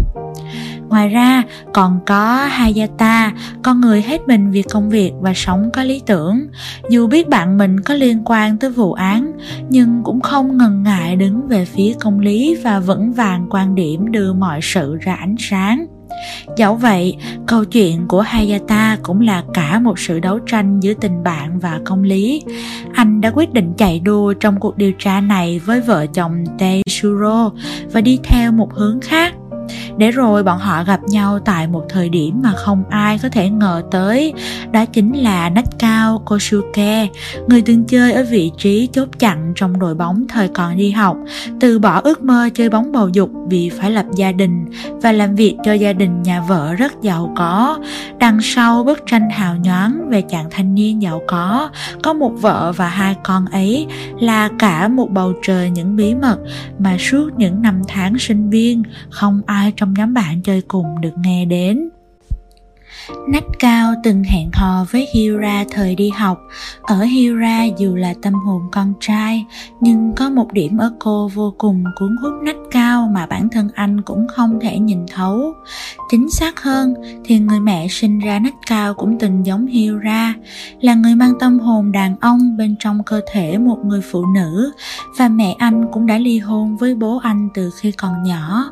Ngoài 0.91 1.09
ra, 1.09 1.43
còn 1.73 1.99
có 2.05 2.35
Hayata, 2.35 3.31
con 3.63 3.81
người 3.81 4.01
hết 4.01 4.21
mình 4.27 4.51
vì 4.51 4.61
công 4.61 4.89
việc 4.89 5.11
và 5.21 5.33
sống 5.35 5.69
có 5.73 5.83
lý 5.83 6.01
tưởng. 6.05 6.47
Dù 6.89 7.07
biết 7.07 7.29
bạn 7.29 7.57
mình 7.57 7.79
có 7.79 7.93
liên 7.93 8.21
quan 8.25 8.57
tới 8.57 8.69
vụ 8.69 8.93
án, 8.93 9.31
nhưng 9.69 10.01
cũng 10.03 10.21
không 10.21 10.57
ngần 10.57 10.83
ngại 10.83 11.15
đứng 11.15 11.47
về 11.47 11.65
phía 11.65 11.93
công 11.99 12.19
lý 12.19 12.57
và 12.63 12.79
vững 12.79 13.13
vàng 13.13 13.47
quan 13.49 13.75
điểm 13.75 14.11
đưa 14.11 14.33
mọi 14.33 14.59
sự 14.61 14.97
ra 15.01 15.13
ánh 15.13 15.35
sáng. 15.39 15.85
Dẫu 16.57 16.75
vậy, 16.75 17.17
câu 17.47 17.65
chuyện 17.65 18.07
của 18.07 18.21
Hayata 18.21 18.97
cũng 19.03 19.21
là 19.21 19.43
cả 19.53 19.79
một 19.79 19.99
sự 19.99 20.19
đấu 20.19 20.39
tranh 20.39 20.79
giữa 20.79 20.93
tình 20.93 21.23
bạn 21.23 21.59
và 21.59 21.79
công 21.85 22.03
lý. 22.03 22.43
Anh 22.93 23.21
đã 23.21 23.31
quyết 23.35 23.53
định 23.53 23.73
chạy 23.77 23.99
đua 23.99 24.33
trong 24.33 24.59
cuộc 24.59 24.77
điều 24.77 24.91
tra 24.99 25.21
này 25.21 25.59
với 25.59 25.81
vợ 25.81 26.05
chồng 26.05 26.43
Tetsuro 26.57 27.51
và 27.91 28.01
đi 28.01 28.19
theo 28.23 28.51
một 28.51 28.73
hướng 28.73 28.99
khác 29.01 29.33
để 30.01 30.11
rồi 30.11 30.43
bọn 30.43 30.59
họ 30.59 30.83
gặp 30.83 30.99
nhau 31.03 31.39
tại 31.39 31.67
một 31.67 31.85
thời 31.89 32.09
điểm 32.09 32.41
mà 32.43 32.53
không 32.55 32.83
ai 32.89 33.19
có 33.23 33.29
thể 33.29 33.49
ngờ 33.49 33.83
tới. 33.91 34.33
Đó 34.71 34.85
chính 34.85 35.23
là 35.23 35.49
nách 35.49 35.65
cao 35.79 36.21
Kosuke, 36.25 37.07
người 37.47 37.61
từng 37.61 37.83
chơi 37.83 38.13
ở 38.13 38.25
vị 38.29 38.51
trí 38.57 38.89
chốt 38.93 39.07
chặn 39.19 39.53
trong 39.55 39.79
đội 39.79 39.95
bóng 39.95 40.25
thời 40.29 40.47
còn 40.47 40.77
đi 40.77 40.91
học. 40.91 41.17
Từ 41.59 41.79
bỏ 41.79 42.01
ước 42.01 42.23
mơ 42.23 42.49
chơi 42.53 42.69
bóng 42.69 42.91
bầu 42.91 43.09
dục 43.09 43.29
vì 43.49 43.69
phải 43.69 43.91
lập 43.91 44.05
gia 44.15 44.31
đình 44.31 44.65
và 45.01 45.11
làm 45.11 45.35
việc 45.35 45.57
cho 45.65 45.73
gia 45.73 45.93
đình 45.93 46.23
nhà 46.23 46.41
vợ 46.41 46.73
rất 46.73 47.01
giàu 47.01 47.33
có. 47.35 47.79
Đằng 48.19 48.41
sau 48.41 48.83
bức 48.83 49.03
tranh 49.05 49.29
hào 49.29 49.55
nhoáng 49.55 50.09
về 50.09 50.21
chàng 50.21 50.45
thanh 50.51 50.75
niên 50.75 51.01
giàu 51.01 51.21
có 51.27 51.69
có 52.03 52.13
một 52.13 52.31
vợ 52.41 52.73
và 52.75 52.87
hai 52.87 53.15
con 53.23 53.45
ấy 53.45 53.87
là 54.19 54.49
cả 54.59 54.87
một 54.87 55.11
bầu 55.11 55.33
trời 55.43 55.69
những 55.69 55.95
bí 55.95 56.15
mật 56.15 56.37
mà 56.79 56.97
suốt 56.99 57.29
những 57.37 57.61
năm 57.61 57.81
tháng 57.87 58.19
sinh 58.19 58.49
viên, 58.49 58.83
không 59.09 59.41
ai 59.45 59.73
trong 59.75 59.90
nhóm 59.97 60.13
bạn 60.13 60.41
chơi 60.41 60.61
cùng 60.61 61.01
được 61.01 61.13
nghe 61.23 61.45
đến 61.45 61.89
Nách 63.27 63.43
cao 63.59 63.93
từng 64.03 64.23
hẹn 64.23 64.49
hò 64.53 64.85
với 64.91 65.07
Hira 65.13 65.65
thời 65.71 65.95
đi 65.95 66.09
học. 66.09 66.39
Ở 66.81 67.01
Hira 67.01 67.63
dù 67.63 67.95
là 67.95 68.13
tâm 68.21 68.33
hồn 68.33 68.61
con 68.71 68.93
trai, 68.99 69.45
nhưng 69.79 70.13
có 70.15 70.29
một 70.29 70.53
điểm 70.53 70.77
ở 70.77 70.93
cô 70.99 71.27
vô 71.33 71.53
cùng 71.57 71.83
cuốn 71.95 72.15
hút 72.21 72.33
nách 72.43 72.55
cao 72.71 73.09
mà 73.13 73.25
bản 73.25 73.49
thân 73.49 73.69
anh 73.73 74.01
cũng 74.01 74.27
không 74.27 74.59
thể 74.61 74.79
nhìn 74.79 75.05
thấu. 75.13 75.53
Chính 76.09 76.29
xác 76.29 76.61
hơn 76.61 76.93
thì 77.25 77.39
người 77.39 77.59
mẹ 77.59 77.87
sinh 77.87 78.19
ra 78.19 78.39
nách 78.39 78.55
cao 78.67 78.93
cũng 78.93 79.19
từng 79.19 79.45
giống 79.45 79.65
Hira, 79.65 80.33
là 80.81 80.93
người 80.93 81.15
mang 81.15 81.33
tâm 81.39 81.59
hồn 81.59 81.91
đàn 81.91 82.15
ông 82.21 82.57
bên 82.57 82.75
trong 82.79 83.03
cơ 83.03 83.21
thể 83.31 83.57
một 83.57 83.77
người 83.85 84.01
phụ 84.11 84.25
nữ 84.35 84.71
và 85.17 85.27
mẹ 85.27 85.55
anh 85.57 85.85
cũng 85.91 86.05
đã 86.05 86.17
ly 86.17 86.39
hôn 86.39 86.77
với 86.77 86.95
bố 86.95 87.19
anh 87.23 87.49
từ 87.53 87.71
khi 87.79 87.91
còn 87.91 88.23
nhỏ 88.23 88.71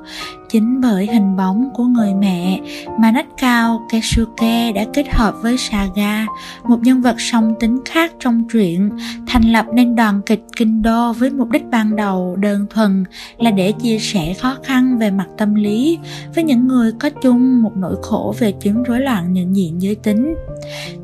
chính 0.50 0.82
bởi 0.82 1.08
hình 1.08 1.36
bóng 1.36 1.70
của 1.74 1.84
người 1.84 2.13
mẹ 2.13 2.60
mà 3.00 3.12
nách 3.12 3.27
cao 3.38 3.82
Keisuke 3.91 4.72
đã 4.72 4.86
kết 4.94 5.06
hợp 5.10 5.34
với 5.41 5.58
Saga, 5.58 6.25
một 6.63 6.79
nhân 6.82 7.01
vật 7.01 7.15
song 7.18 7.53
tính 7.60 7.79
khác 7.86 8.12
trong 8.20 8.44
truyện, 8.51 8.89
thành 9.27 9.51
lập 9.51 9.65
nên 9.74 9.96
đoàn 9.96 10.22
kịch 10.25 10.44
kinh 10.58 10.82
đô 10.82 11.13
với 11.13 11.29
mục 11.29 11.50
đích 11.50 11.65
ban 11.72 11.96
đầu 11.96 12.36
đơn 12.36 12.65
thuần 12.70 13.03
là 13.38 13.51
để 13.51 13.72
chia 13.72 14.00
sẻ 14.00 14.34
khó 14.34 14.56
khăn 14.63 14.98
về 14.98 15.12
mặt 15.12 15.27
tâm 15.38 15.56
lý 15.56 16.00
với 16.36 16.44
những 16.44 16.68
người 16.68 16.91
có 17.00 17.10
chung 17.10 17.62
một 17.62 17.72
nỗi 17.75 17.96
khổ 18.01 18.36
về 18.39 18.51
chứng 18.51 18.84
rối 18.84 19.00
loạn 19.00 19.34
nhận 19.34 19.56
diện 19.56 19.82
giới 19.82 19.96
tính. 19.96 20.36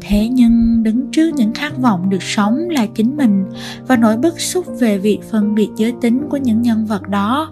Thế 0.01 0.27
nhưng 0.31 0.83
đứng 0.83 1.11
trước 1.11 1.33
những 1.35 1.53
khát 1.53 1.77
vọng 1.77 2.09
được 2.09 2.23
sống 2.23 2.69
là 2.69 2.85
chính 2.85 3.17
mình 3.17 3.45
và 3.87 3.95
nỗi 3.97 4.17
bức 4.17 4.39
xúc 4.39 4.65
về 4.79 4.97
việc 4.97 5.19
phân 5.31 5.55
biệt 5.55 5.69
giới 5.77 5.93
tính 6.01 6.21
của 6.29 6.37
những 6.37 6.61
nhân 6.61 6.85
vật 6.85 7.09
đó, 7.09 7.51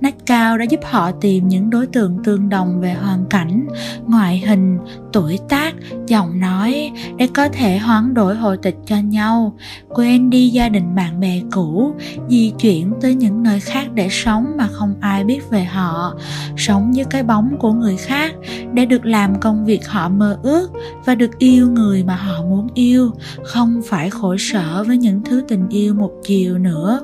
nách 0.00 0.26
cao 0.26 0.58
đã 0.58 0.64
giúp 0.64 0.80
họ 0.84 1.10
tìm 1.12 1.33
tìm 1.34 1.48
những 1.48 1.70
đối 1.70 1.86
tượng 1.86 2.18
tương 2.24 2.48
đồng 2.48 2.80
về 2.80 2.92
hoàn 2.92 3.24
cảnh, 3.30 3.66
ngoại 4.06 4.38
hình, 4.38 4.78
tuổi 5.12 5.38
tác, 5.48 5.74
giọng 6.06 6.40
nói 6.40 6.92
để 7.16 7.28
có 7.34 7.48
thể 7.48 7.78
hoán 7.78 8.14
đổi 8.14 8.34
hồ 8.34 8.56
tịch 8.56 8.76
cho 8.86 8.96
nhau, 8.96 9.56
quên 9.88 10.30
đi 10.30 10.48
gia 10.48 10.68
đình 10.68 10.94
bạn 10.94 11.20
bè 11.20 11.40
cũ, 11.52 11.94
di 12.28 12.50
chuyển 12.50 12.92
tới 13.00 13.14
những 13.14 13.42
nơi 13.42 13.60
khác 13.60 13.86
để 13.94 14.08
sống 14.10 14.56
mà 14.56 14.68
không 14.72 14.94
ai 15.00 15.24
biết 15.24 15.50
về 15.50 15.64
họ, 15.64 16.14
sống 16.56 16.90
như 16.90 17.04
cái 17.04 17.22
bóng 17.22 17.56
của 17.58 17.72
người 17.72 17.96
khác 17.96 18.34
để 18.72 18.86
được 18.86 19.06
làm 19.06 19.40
công 19.40 19.64
việc 19.64 19.88
họ 19.88 20.08
mơ 20.08 20.38
ước 20.42 20.70
và 21.04 21.14
được 21.14 21.38
yêu 21.38 21.70
người 21.70 22.04
mà 22.04 22.16
họ 22.16 22.42
muốn 22.42 22.68
yêu, 22.74 23.10
không 23.44 23.82
phải 23.84 24.10
khổ 24.10 24.36
sở 24.38 24.84
với 24.86 24.98
những 24.98 25.22
thứ 25.24 25.44
tình 25.48 25.68
yêu 25.68 25.94
một 25.94 26.10
chiều 26.24 26.58
nữa 26.58 27.00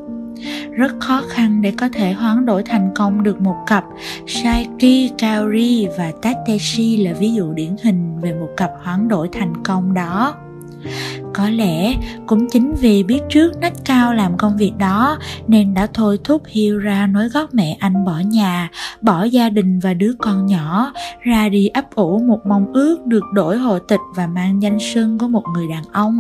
rất 0.72 0.92
khó 1.00 1.22
khăn 1.28 1.62
để 1.62 1.72
có 1.76 1.88
thể 1.92 2.12
hoán 2.12 2.46
đổi 2.46 2.62
thành 2.62 2.90
công 2.94 3.22
được 3.22 3.40
một 3.40 3.56
cặp 3.66 3.84
Saiki, 4.26 5.12
Kaori 5.18 5.86
và 5.98 6.12
Tateshi 6.22 6.96
là 6.96 7.12
ví 7.12 7.32
dụ 7.32 7.52
điển 7.52 7.76
hình 7.82 8.20
về 8.20 8.32
một 8.32 8.48
cặp 8.56 8.70
hoán 8.82 9.08
đổi 9.08 9.28
thành 9.32 9.52
công 9.64 9.94
đó. 9.94 10.34
Có 11.34 11.50
lẽ 11.50 11.94
cũng 12.26 12.48
chính 12.50 12.74
vì 12.74 13.02
biết 13.02 13.20
trước 13.28 13.56
nách 13.60 13.72
cao 13.84 14.14
làm 14.14 14.36
công 14.36 14.56
việc 14.56 14.72
đó 14.78 15.18
nên 15.46 15.74
đã 15.74 15.86
thôi 15.94 16.18
thúc 16.24 16.42
Hira 16.46 17.06
nói 17.06 17.28
gót 17.28 17.54
mẹ 17.54 17.76
anh 17.80 18.04
bỏ 18.04 18.18
nhà, 18.26 18.70
bỏ 19.00 19.24
gia 19.24 19.48
đình 19.48 19.80
và 19.80 19.94
đứa 19.94 20.12
con 20.18 20.46
nhỏ, 20.46 20.92
ra 21.20 21.48
đi 21.48 21.68
ấp 21.68 21.94
ủ 21.94 22.18
một 22.18 22.46
mong 22.46 22.72
ước 22.72 23.06
được 23.06 23.24
đổi 23.34 23.58
hộ 23.58 23.78
tịch 23.78 24.00
và 24.16 24.26
mang 24.26 24.62
danh 24.62 24.78
sưng 24.80 25.18
của 25.18 25.28
một 25.28 25.44
người 25.54 25.66
đàn 25.68 25.84
ông. 25.92 26.18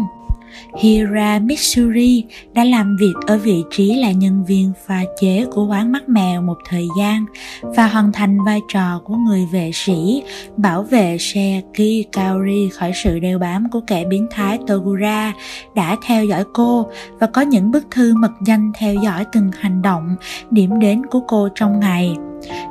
Hira 0.78 1.38
Mitsuri 1.38 2.24
đã 2.52 2.64
làm 2.64 2.96
việc 2.96 3.14
ở 3.26 3.38
vị 3.38 3.62
trí 3.70 3.94
là 3.94 4.12
nhân 4.12 4.44
viên 4.44 4.72
pha 4.86 5.04
chế 5.20 5.44
của 5.50 5.66
quán 5.66 5.92
mắt 5.92 6.08
mèo 6.08 6.42
một 6.42 6.58
thời 6.68 6.88
gian 6.98 7.24
và 7.62 7.86
hoàn 7.86 8.12
thành 8.12 8.44
vai 8.44 8.60
trò 8.68 9.00
của 9.04 9.14
người 9.14 9.46
vệ 9.52 9.70
sĩ 9.74 10.22
bảo 10.56 10.82
vệ 10.82 11.16
xe 11.18 11.62
Kikaori 11.74 12.68
khỏi 12.68 12.92
sự 13.04 13.18
đeo 13.18 13.38
bám 13.38 13.70
của 13.70 13.80
kẻ 13.86 14.04
biến 14.04 14.26
thái 14.30 14.58
Togura 14.66 15.32
đã 15.74 15.96
theo 16.06 16.24
dõi 16.24 16.44
cô 16.52 16.86
và 17.18 17.26
có 17.26 17.40
những 17.40 17.70
bức 17.70 17.86
thư 17.90 18.14
mật 18.14 18.32
danh 18.46 18.72
theo 18.78 18.94
dõi 18.94 19.24
từng 19.32 19.50
hành 19.58 19.82
động, 19.82 20.16
điểm 20.50 20.78
đến 20.78 21.06
của 21.06 21.20
cô 21.28 21.48
trong 21.54 21.80
ngày 21.80 22.16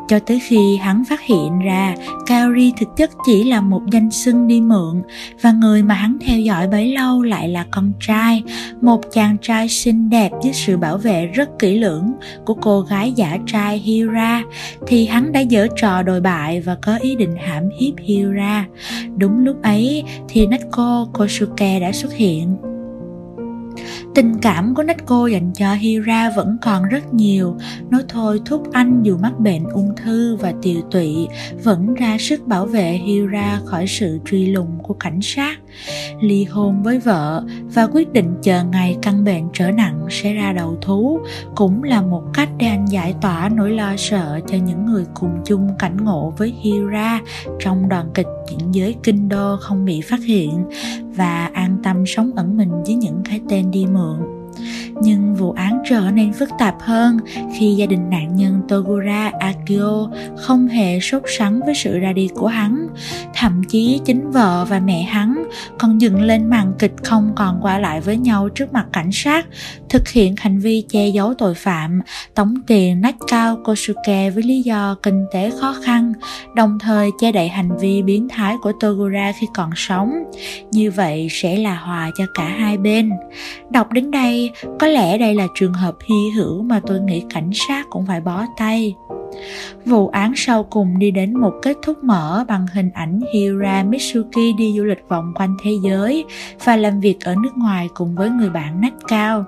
cho 0.08 0.20
tới 0.20 0.40
khi 0.40 0.78
hắn 0.78 1.04
phát 1.10 1.22
hiện 1.22 1.60
ra 1.60 1.96
Kaori 2.26 2.74
thực 2.80 2.98
chất 2.98 3.12
chỉ 3.26 3.44
là 3.44 3.62
một 3.62 3.82
danh 3.92 4.12
xưng 4.12 4.48
đi 4.48 4.62
mượn 4.62 5.02
và 5.42 5.52
người 5.52 5.84
mà 5.84 5.96
hắn 5.96 6.18
theo 6.22 6.40
dõi 6.40 6.68
bấy 6.68 6.94
lâu 6.94 7.24
lại 7.24 7.50
là 7.50 7.66
con 7.72 7.92
trai, 8.00 8.44
một 8.82 9.02
chàng 9.12 9.38
trai 9.42 9.70
xinh 9.70 10.10
đẹp 10.10 10.32
với 10.44 10.54
sự 10.54 10.78
bảo 10.78 10.98
vệ 10.98 11.26
rất 11.26 11.60
kỹ 11.60 11.80
lưỡng 11.80 12.12
của 12.46 12.54
cô 12.54 12.82
gái 12.82 13.12
giả 13.12 13.38
trai 13.46 13.78
Hira 13.78 14.44
thì 14.88 15.06
hắn 15.06 15.32
đã 15.32 15.40
dở 15.40 15.68
trò 15.82 16.04
đồi 16.04 16.22
bại 16.22 16.62
và 16.62 16.78
có 16.82 16.98
ý 16.98 17.16
định 17.16 17.36
hãm 17.40 17.64
hiếp 17.80 17.94
Hira. 17.98 18.66
Đúng 19.18 19.40
lúc 19.40 19.62
ấy 19.64 20.04
thì 20.28 20.48
Natko 20.48 21.08
Kosuke 21.14 21.80
đã 21.80 21.92
xuất 21.92 22.14
hiện 22.14 22.58
Tình 24.20 24.40
cảm 24.42 24.76
của 24.76 24.84
Natko 24.84 25.28
dành 25.28 25.52
cho 25.54 25.74
Hira 25.74 26.30
vẫn 26.36 26.58
còn 26.62 26.84
rất 26.84 27.14
nhiều. 27.14 27.58
Nó 27.90 28.00
thôi 28.10 28.42
thúc 28.46 28.72
anh 28.72 29.04
dù 29.04 29.18
mắc 29.18 29.40
bệnh 29.40 29.64
ung 29.64 29.96
thư 29.96 30.36
và 30.36 30.54
tiều 30.62 30.82
tụy, 30.92 31.28
vẫn 31.64 31.94
ra 31.94 32.18
sức 32.20 32.48
bảo 32.48 32.66
vệ 32.66 32.92
Hira 32.92 33.60
khỏi 33.66 33.88
sự 33.88 34.20
truy 34.26 34.46
lùng 34.46 34.80
của 34.84 34.94
cảnh 34.94 35.20
sát. 35.22 35.60
Ly 36.22 36.44
hôn 36.44 36.84
với 36.84 37.00
vợ 37.00 37.44
và 37.74 37.88
quyết 37.88 38.14
định 38.14 38.36
chờ 38.42 38.64
ngày 38.64 38.98
căn 39.02 39.24
bệnh 39.24 39.50
trở 39.54 39.72
nặng 39.72 40.06
sẽ 40.10 40.34
ra 40.34 40.54
đầu 40.54 40.78
thú 40.82 41.20
cũng 41.56 41.84
là 41.84 42.02
một 42.02 42.24
cách 42.34 42.50
để 42.58 42.68
anh 42.68 42.86
giải 42.86 43.16
tỏa 43.22 43.50
nỗi 43.50 43.72
lo 43.72 43.96
sợ 43.98 44.40
cho 44.48 44.58
những 44.58 44.86
người 44.86 45.06
cùng 45.14 45.42
chung 45.46 45.70
cảnh 45.80 45.98
ngộ 46.04 46.34
với 46.38 46.54
Hira 46.62 47.20
trong 47.60 47.90
đoàn 47.90 48.10
kịch 48.14 48.28
diễn 48.50 48.76
giới 48.76 48.96
kinh 49.04 49.30
đô 49.30 49.58
không 49.60 49.86
bị 49.86 50.02
phát 50.02 50.20
hiện 50.24 50.66
và 51.20 51.50
an 51.54 51.78
tâm 51.84 52.04
sống 52.06 52.32
ẩn 52.36 52.58
mình 52.58 52.84
với 52.84 52.96
những 52.96 53.22
cái 53.26 53.42
tên 53.50 53.72
đi 53.72 53.86
mượn 53.86 54.39
nhưng 55.02 55.36
vụ 55.36 55.52
án 55.52 55.82
trở 55.90 56.12
nên 56.14 56.34
phức 56.34 56.50
tạp 56.60 56.76
hơn 56.80 57.18
khi 57.58 57.76
gia 57.76 57.86
đình 57.86 58.10
nạn 58.10 58.36
nhân 58.36 58.62
Togura 58.68 59.32
Akio 59.40 60.10
không 60.38 60.68
hề 60.68 61.00
sốt 61.00 61.24
sắng 61.38 61.60
với 61.66 61.76
sự 61.76 62.00
ra 62.00 62.14
đi 62.14 62.30
của 62.36 62.48
hắn. 62.48 62.88
Thậm 63.34 63.64
chí 63.70 64.02
chính 64.06 64.32
vợ 64.32 64.66
và 64.70 64.80
mẹ 64.80 65.02
hắn 65.02 65.44
còn 65.80 66.02
dựng 66.02 66.22
lên 66.22 66.50
màn 66.50 66.74
kịch 66.80 66.94
không 67.04 67.32
còn 67.36 67.60
qua 67.62 67.80
lại 67.80 68.02
với 68.02 68.18
nhau 68.18 68.50
trước 68.50 68.74
mặt 68.74 68.86
cảnh 68.94 69.10
sát, 69.12 69.48
thực 69.90 70.10
hiện 70.10 70.36
hành 70.38 70.60
vi 70.60 70.84
che 70.90 71.08
giấu 71.08 71.34
tội 71.34 71.54
phạm, 71.54 72.02
tống 72.36 72.56
tiền 72.68 73.02
nách 73.02 73.16
cao 73.28 73.58
Kosuke 73.64 74.30
với 74.30 74.44
lý 74.44 74.62
do 74.62 74.96
kinh 75.04 75.26
tế 75.32 75.52
khó 75.60 75.76
khăn, 75.84 76.14
đồng 76.56 76.80
thời 76.80 77.10
che 77.20 77.32
đậy 77.32 77.48
hành 77.48 77.78
vi 77.78 78.02
biến 78.02 78.28
thái 78.30 78.56
của 78.62 78.72
Togura 78.80 79.32
khi 79.40 79.48
còn 79.56 79.70
sống. 79.76 80.14
Như 80.72 80.92
vậy 80.92 81.28
sẽ 81.32 81.58
là 81.58 81.76
hòa 81.76 82.12
cho 82.18 82.26
cả 82.34 82.48
hai 82.60 82.78
bên. 82.78 83.12
Đọc 83.70 83.92
đến 83.92 84.12
đây, 84.12 84.49
có 84.80 84.88
lẽ 84.88 85.18
đây 85.18 85.36
là 85.36 85.48
trường 85.56 85.74
hợp 85.74 85.96
hy 86.06 86.30
hữu 86.38 86.64
mà 86.64 86.82
tôi 86.88 87.00
nghĩ 87.00 87.24
cảnh 87.30 87.50
sát 87.54 87.86
cũng 87.90 88.06
phải 88.06 88.22
bó 88.22 88.46
tay 88.58 88.96
Vụ 89.86 90.08
án 90.08 90.34
sau 90.36 90.64
cùng 90.64 91.00
đi 91.00 91.12
đến 91.12 91.40
một 91.40 91.54
kết 91.62 91.78
thúc 91.82 92.04
mở 92.04 92.46
bằng 92.48 92.66
hình 92.74 92.90
ảnh 92.94 93.20
Hira 93.34 93.84
Mitsuki 93.84 94.58
đi 94.58 94.74
du 94.78 94.84
lịch 94.84 95.04
vòng 95.10 95.34
quanh 95.36 95.58
thế 95.64 95.72
giới 95.84 96.26
và 96.66 96.76
làm 96.76 97.00
việc 97.00 97.18
ở 97.26 97.36
nước 97.44 97.58
ngoài 97.58 97.90
cùng 97.94 98.16
với 98.16 98.30
người 98.30 98.50
bạn 98.50 98.82
nách 98.82 98.94
cao. 99.08 99.46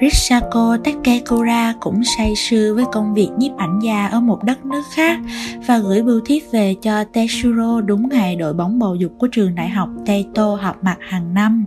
Risako 0.00 0.76
Takekura 0.84 1.74
cũng 1.80 2.04
say 2.04 2.34
sưa 2.36 2.74
với 2.74 2.84
công 2.92 3.14
việc 3.14 3.28
nhiếp 3.38 3.56
ảnh 3.56 3.78
gia 3.82 4.06
ở 4.06 4.20
một 4.20 4.44
đất 4.44 4.66
nước 4.66 4.82
khác 4.94 5.18
và 5.66 5.78
gửi 5.78 6.02
bưu 6.02 6.20
thiếp 6.24 6.42
về 6.52 6.74
cho 6.82 7.04
Tetsuro 7.04 7.80
đúng 7.80 8.08
ngày 8.08 8.36
đội 8.36 8.54
bóng 8.54 8.78
bầu 8.78 8.94
dục 8.94 9.12
của 9.18 9.26
trường 9.26 9.54
đại 9.54 9.68
học 9.68 9.88
Teito 10.06 10.54
họp 10.54 10.84
mặt 10.84 10.96
hàng 11.00 11.34
năm, 11.34 11.64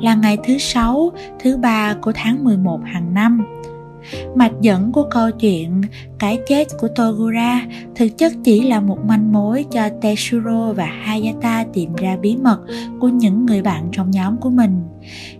là 0.00 0.14
ngày 0.14 0.38
thứ 0.44 0.58
sáu, 0.58 1.12
thứ 1.38 1.56
ba 1.56 1.94
của 2.02 2.12
tháng 2.14 2.44
11 2.44 2.80
hàng 2.84 3.14
năm. 3.14 3.42
Mạch 4.34 4.52
dẫn 4.60 4.92
của 4.92 5.04
câu 5.10 5.30
chuyện 5.30 5.80
cái 6.18 6.38
chết 6.48 6.64
của 6.78 6.88
Togura 6.88 7.66
thực 7.96 8.18
chất 8.18 8.32
chỉ 8.44 8.62
là 8.62 8.80
một 8.80 8.98
manh 9.04 9.32
mối 9.32 9.64
cho 9.70 9.88
Tetsuro 10.00 10.72
và 10.72 10.84
Hayata 10.84 11.64
tìm 11.72 11.94
ra 11.94 12.16
bí 12.16 12.36
mật 12.36 12.60
của 13.00 13.08
những 13.08 13.46
người 13.46 13.62
bạn 13.62 13.88
trong 13.92 14.10
nhóm 14.10 14.36
của 14.36 14.50
mình. 14.50 14.82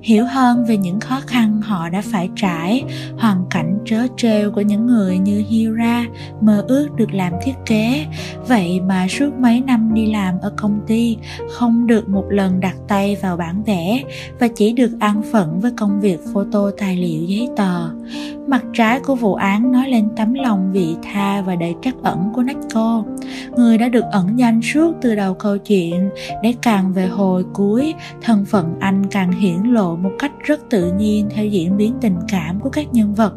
Hiểu 0.02 0.24
hơn 0.24 0.64
về 0.64 0.76
những 0.76 1.00
khó 1.00 1.20
khăn 1.26 1.62
họ 1.62 1.88
đã 1.88 2.02
phải 2.04 2.30
trải, 2.36 2.84
hoàn 3.18 3.44
cảnh 3.50 3.78
trớ 3.84 4.06
trêu 4.16 4.50
của 4.50 4.60
những 4.60 4.86
người 4.86 5.18
như 5.18 5.44
hira 5.48 6.06
mơ 6.40 6.64
ước 6.68 6.88
được 6.96 7.14
làm 7.14 7.32
thiết 7.42 7.54
kế. 7.66 8.06
Vậy 8.46 8.80
mà 8.80 9.06
suốt 9.08 9.30
mấy 9.38 9.60
năm 9.60 9.94
đi 9.94 10.06
làm 10.12 10.34
ở 10.40 10.52
công 10.56 10.80
ty, 10.86 11.16
không 11.50 11.86
được 11.86 12.08
một 12.08 12.24
lần 12.30 12.60
đặt 12.60 12.76
tay 12.88 13.16
vào 13.22 13.36
bản 13.36 13.62
vẽ 13.62 14.02
và 14.40 14.48
chỉ 14.48 14.72
được 14.72 14.90
ăn 15.00 15.22
phận 15.32 15.60
với 15.60 15.72
công 15.76 16.00
việc 16.00 16.18
photo 16.32 16.70
tài 16.78 16.96
liệu 16.96 17.22
giấy 17.24 17.48
tờ. 17.56 17.90
Mặt 18.46 18.64
trái 18.72 19.00
của 19.00 19.14
vụ 19.14 19.34
án 19.34 19.72
nói 19.72 19.88
lên 19.88 20.08
tấm 20.16 20.34
lòng 20.34 20.67
vị 20.72 20.96
tha 21.02 21.42
và 21.42 21.56
đầy 21.56 21.74
trắc 21.82 21.94
ẩn 22.02 22.32
của 22.34 22.42
Nako 22.42 23.04
người 23.56 23.78
đã 23.78 23.88
được 23.88 24.04
ẩn 24.12 24.38
danh 24.38 24.60
suốt 24.62 24.94
từ 25.00 25.14
đầu 25.14 25.34
câu 25.34 25.58
chuyện 25.58 26.10
để 26.42 26.54
càng 26.62 26.92
về 26.92 27.06
hồi 27.06 27.44
cuối 27.54 27.94
thân 28.22 28.44
phận 28.44 28.74
anh 28.80 29.02
càng 29.10 29.32
hiển 29.32 29.62
lộ 29.62 29.96
một 29.96 30.12
cách 30.18 30.32
rất 30.44 30.60
tự 30.70 30.92
nhiên 30.92 31.28
theo 31.30 31.46
diễn 31.46 31.76
biến 31.76 31.94
tình 32.00 32.16
cảm 32.28 32.60
của 32.60 32.70
các 32.70 32.86
nhân 32.92 33.14
vật 33.14 33.34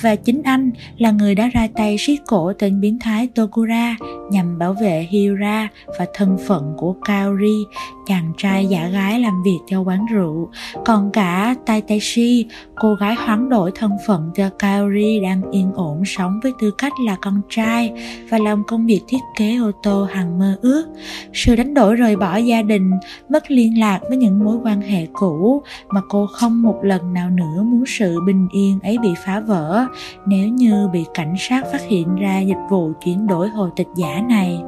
và 0.00 0.16
chính 0.16 0.42
anh 0.42 0.70
là 0.98 1.10
người 1.10 1.34
đã 1.34 1.48
ra 1.52 1.68
tay 1.74 1.96
siết 1.98 2.18
cổ 2.26 2.52
tên 2.58 2.80
biến 2.80 2.98
thái 2.98 3.26
Tokura 3.26 3.96
nhằm 4.30 4.58
bảo 4.58 4.72
vệ 4.72 5.06
Hira 5.10 5.68
và 5.98 6.06
thân 6.14 6.38
phận 6.46 6.74
của 6.76 6.94
Kaori, 7.04 7.64
chàng 8.06 8.32
trai 8.36 8.66
giả 8.66 8.88
gái 8.88 9.20
làm 9.20 9.42
việc 9.42 9.58
cho 9.66 9.80
quán 9.80 10.06
rượu. 10.12 10.50
Còn 10.84 11.10
cả 11.12 11.54
Taitashi, 11.66 12.46
cô 12.74 12.94
gái 12.94 13.14
hoán 13.14 13.48
đổi 13.48 13.70
thân 13.74 13.92
phận 14.06 14.30
cho 14.34 14.50
Kaori 14.58 15.20
đang 15.20 15.42
yên 15.50 15.72
ổn 15.74 16.02
sống 16.06 16.40
với 16.42 16.52
tư 16.60 16.69
cách 16.78 16.92
là 17.04 17.16
con 17.22 17.40
trai 17.48 17.92
và 18.30 18.38
làm 18.38 18.64
công 18.64 18.86
việc 18.86 19.00
thiết 19.08 19.20
kế 19.36 19.56
ô 19.56 19.70
tô 19.82 20.04
hằng 20.04 20.38
mơ 20.38 20.58
ước. 20.62 20.84
Sự 21.32 21.56
đánh 21.56 21.74
đổi 21.74 21.94
rời 21.94 22.16
bỏ 22.16 22.36
gia 22.36 22.62
đình, 22.62 22.90
mất 23.28 23.50
liên 23.50 23.78
lạc 23.78 24.00
với 24.08 24.16
những 24.16 24.44
mối 24.44 24.56
quan 24.64 24.80
hệ 24.80 25.06
cũ 25.12 25.62
mà 25.88 26.00
cô 26.08 26.26
không 26.26 26.62
một 26.62 26.78
lần 26.82 27.12
nào 27.12 27.30
nữa 27.30 27.62
muốn 27.62 27.84
sự 27.86 28.16
bình 28.26 28.48
yên 28.52 28.78
ấy 28.82 28.98
bị 28.98 29.08
phá 29.24 29.40
vỡ 29.40 29.86
nếu 30.26 30.48
như 30.48 30.88
bị 30.92 31.04
cảnh 31.14 31.34
sát 31.38 31.64
phát 31.72 31.80
hiện 31.88 32.16
ra 32.16 32.40
dịch 32.40 32.66
vụ 32.70 32.92
chuyển 33.04 33.26
đổi 33.26 33.48
hồ 33.48 33.70
tịch 33.76 33.88
giả 33.96 34.22
này 34.28 34.62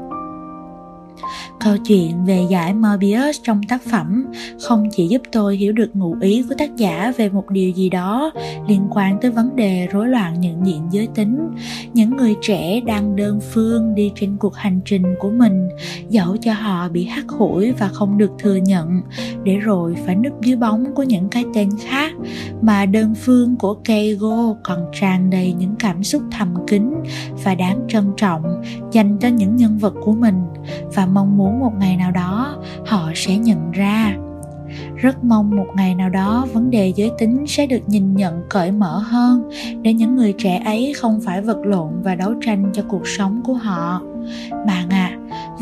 Câu 1.64 1.76
chuyện 1.76 2.24
về 2.24 2.40
giải 2.50 2.74
Mobius 2.74 3.40
trong 3.42 3.62
tác 3.62 3.82
phẩm 3.82 4.24
không 4.62 4.88
chỉ 4.92 5.08
giúp 5.08 5.22
tôi 5.32 5.56
hiểu 5.56 5.72
được 5.72 5.96
ngụ 5.96 6.16
ý 6.20 6.44
của 6.48 6.54
tác 6.58 6.76
giả 6.76 7.12
về 7.16 7.28
một 7.28 7.50
điều 7.50 7.70
gì 7.70 7.90
đó 7.90 8.30
liên 8.68 8.86
quan 8.90 9.20
tới 9.20 9.30
vấn 9.30 9.56
đề 9.56 9.86
rối 9.92 10.08
loạn 10.08 10.40
nhận 10.40 10.66
diện 10.66 10.82
giới 10.90 11.08
tính, 11.14 11.38
những 11.94 12.16
người 12.16 12.34
trẻ 12.42 12.80
đang 12.80 13.16
đơn 13.16 13.40
phương 13.40 13.94
đi 13.94 14.12
trên 14.14 14.36
cuộc 14.36 14.56
hành 14.56 14.80
trình 14.84 15.02
của 15.18 15.30
mình, 15.30 15.68
dẫu 16.08 16.36
cho 16.36 16.52
họ 16.52 16.88
bị 16.88 17.04
hắt 17.04 17.24
hủi 17.28 17.72
và 17.72 17.88
không 17.88 18.18
được 18.18 18.30
thừa 18.38 18.56
nhận, 18.56 19.00
để 19.44 19.56
rồi 19.56 19.94
phải 20.06 20.14
núp 20.14 20.40
dưới 20.42 20.56
bóng 20.56 20.94
của 20.94 21.02
những 21.02 21.28
cái 21.28 21.44
tên 21.54 21.68
khác, 21.80 22.12
mà 22.62 22.86
đơn 22.86 23.14
phương 23.14 23.56
của 23.56 23.74
Keigo 23.74 24.54
còn 24.62 24.84
tràn 25.00 25.30
đầy 25.30 25.54
những 25.58 25.74
cảm 25.78 26.04
xúc 26.04 26.22
thầm 26.30 26.54
kín 26.66 26.94
và 27.44 27.54
đáng 27.54 27.80
trân 27.88 28.04
trọng 28.16 28.62
dành 28.92 29.18
cho 29.18 29.28
những 29.28 29.56
nhân 29.56 29.78
vật 29.78 29.94
của 30.04 30.12
mình 30.12 30.44
và 30.94 31.06
mong 31.06 31.36
muốn 31.36 31.51
một 31.60 31.72
ngày 31.78 31.96
nào 31.96 32.10
đó 32.10 32.56
họ 32.86 33.10
sẽ 33.14 33.36
nhận 33.36 33.70
ra. 33.70 34.16
Rất 34.96 35.24
mong 35.24 35.56
một 35.56 35.66
ngày 35.76 35.94
nào 35.94 36.08
đó 36.08 36.46
vấn 36.52 36.70
đề 36.70 36.92
giới 36.96 37.10
tính 37.18 37.44
sẽ 37.48 37.66
được 37.66 37.80
nhìn 37.86 38.14
nhận 38.14 38.42
cởi 38.48 38.72
mở 38.72 38.98
hơn 38.98 39.50
để 39.82 39.92
những 39.92 40.16
người 40.16 40.34
trẻ 40.38 40.62
ấy 40.64 40.92
không 40.96 41.20
phải 41.24 41.42
vật 41.42 41.58
lộn 41.64 41.88
và 42.02 42.14
đấu 42.14 42.34
tranh 42.40 42.70
cho 42.72 42.82
cuộc 42.88 43.08
sống 43.08 43.42
của 43.44 43.54
họ. 43.54 44.02
Bạn 44.66 44.88
ạ 44.90 45.10
à, 45.11 45.11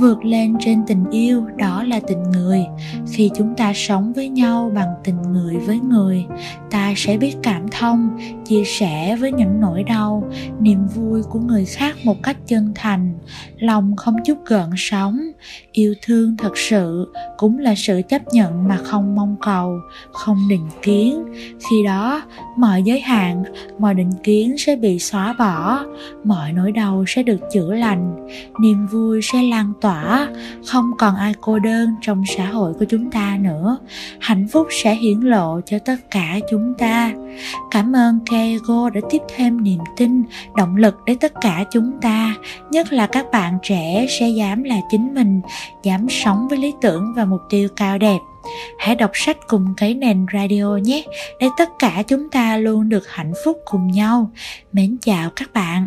vượt 0.01 0.25
lên 0.25 0.57
trên 0.61 0.83
tình 0.87 1.05
yêu, 1.11 1.45
đó 1.59 1.83
là 1.83 2.01
tình 2.01 2.23
người. 2.23 2.65
Khi 3.13 3.31
chúng 3.37 3.55
ta 3.57 3.73
sống 3.75 4.13
với 4.13 4.29
nhau 4.29 4.73
bằng 4.75 4.95
tình 5.05 5.23
người 5.23 5.57
với 5.57 5.81
người, 5.81 6.25
ta 6.71 6.93
sẽ 6.97 7.17
biết 7.17 7.37
cảm 7.43 7.69
thông, 7.69 8.19
chia 8.45 8.65
sẻ 8.65 9.17
với 9.17 9.33
những 9.33 9.61
nỗi 9.61 9.83
đau, 9.83 10.31
niềm 10.61 10.87
vui 10.87 11.23
của 11.23 11.39
người 11.39 11.65
khác 11.65 11.97
một 12.05 12.23
cách 12.23 12.37
chân 12.47 12.73
thành. 12.75 13.15
Lòng 13.59 13.97
không 13.97 14.17
chút 14.25 14.39
gợn 14.47 14.71
sóng, 14.77 15.21
yêu 15.73 15.95
thương 16.03 16.37
thật 16.37 16.59
sự 16.59 17.13
cũng 17.39 17.59
là 17.59 17.75
sự 17.77 18.03
chấp 18.09 18.23
nhận 18.33 18.69
mà 18.69 18.77
không 18.77 19.17
mong 19.17 19.37
cầu, 19.43 19.79
không 20.13 20.39
định 20.51 20.69
kiến. 20.83 21.25
Khi 21.71 21.85
đó, 21.85 22.23
mọi 22.57 22.83
giới 22.83 23.01
hạn, 23.01 23.45
mọi 23.79 23.95
định 23.95 24.13
kiến 24.23 24.59
sẽ 24.59 24.77
bị 24.77 24.99
xóa 24.99 25.35
bỏ, 25.39 25.85
mọi 26.25 26.53
nỗi 26.53 26.73
đau 26.73 27.05
sẽ 27.07 27.23
được 27.23 27.41
chữa 27.53 27.75
lành, 27.75 28.29
niềm 28.61 28.87
vui 28.87 29.21
sẽ 29.23 29.43
lan 29.43 29.73
tỏa 29.81 29.90
không 30.67 30.91
còn 30.99 31.17
ai 31.17 31.35
cô 31.41 31.59
đơn 31.59 31.95
trong 32.01 32.25
xã 32.37 32.47
hội 32.47 32.75
của 32.79 32.85
chúng 32.85 33.11
ta 33.11 33.39
nữa. 33.41 33.79
Hạnh 34.21 34.49
phúc 34.53 34.67
sẽ 34.71 34.95
hiển 34.95 35.21
lộ 35.21 35.61
cho 35.67 35.79
tất 35.79 35.97
cả 36.11 36.39
chúng 36.51 36.75
ta. 36.79 37.13
Cảm 37.71 37.97
ơn 37.97 38.19
kego 38.31 38.91
đã 38.91 39.01
tiếp 39.11 39.23
thêm 39.37 39.65
niềm 39.65 39.81
tin, 39.97 40.23
động 40.57 40.77
lực 40.77 40.95
để 41.07 41.17
tất 41.21 41.33
cả 41.41 41.65
chúng 41.71 41.93
ta, 42.01 42.35
nhất 42.71 42.93
là 42.93 43.07
các 43.07 43.27
bạn 43.33 43.59
trẻ, 43.63 44.07
sẽ 44.21 44.29
dám 44.29 44.63
là 44.63 44.77
chính 44.91 45.15
mình, 45.15 45.41
dám 45.83 46.07
sống 46.11 46.49
với 46.49 46.59
lý 46.59 46.73
tưởng 46.81 47.15
và 47.17 47.25
mục 47.25 47.41
tiêu 47.51 47.69
cao 47.77 47.99
đẹp. 47.99 48.19
Hãy 48.79 48.95
đọc 48.95 49.11
sách 49.15 49.37
cùng 49.49 49.75
cái 49.77 49.95
nền 49.95 50.27
radio 50.33 50.77
nhé, 50.83 51.05
để 51.41 51.49
tất 51.57 51.69
cả 51.79 52.03
chúng 52.09 52.31
ta 52.31 52.57
luôn 52.57 52.89
được 52.89 53.09
hạnh 53.09 53.33
phúc 53.45 53.59
cùng 53.65 53.91
nhau. 53.91 54.31
Mến 54.73 54.97
chào 55.01 55.31
các 55.37 55.53
bạn 55.53 55.87